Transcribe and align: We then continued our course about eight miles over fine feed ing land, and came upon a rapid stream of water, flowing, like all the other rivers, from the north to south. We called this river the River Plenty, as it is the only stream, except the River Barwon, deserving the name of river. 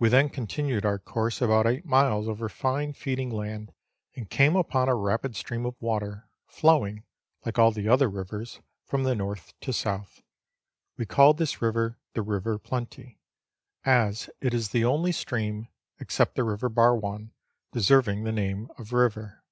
We 0.00 0.08
then 0.08 0.28
continued 0.30 0.84
our 0.84 0.98
course 0.98 1.40
about 1.40 1.68
eight 1.68 1.86
miles 1.86 2.26
over 2.28 2.48
fine 2.48 2.92
feed 2.94 3.20
ing 3.20 3.30
land, 3.30 3.72
and 4.16 4.28
came 4.28 4.56
upon 4.56 4.88
a 4.88 4.96
rapid 4.96 5.36
stream 5.36 5.64
of 5.64 5.80
water, 5.80 6.28
flowing, 6.48 7.04
like 7.44 7.56
all 7.56 7.70
the 7.70 7.88
other 7.88 8.08
rivers, 8.08 8.58
from 8.82 9.04
the 9.04 9.14
north 9.14 9.54
to 9.60 9.72
south. 9.72 10.20
We 10.96 11.06
called 11.06 11.38
this 11.38 11.62
river 11.62 11.96
the 12.14 12.22
River 12.22 12.58
Plenty, 12.58 13.20
as 13.84 14.28
it 14.40 14.52
is 14.52 14.70
the 14.70 14.84
only 14.84 15.12
stream, 15.12 15.68
except 16.00 16.34
the 16.34 16.42
River 16.42 16.68
Barwon, 16.68 17.30
deserving 17.70 18.24
the 18.24 18.32
name 18.32 18.68
of 18.78 18.92
river. 18.92 19.44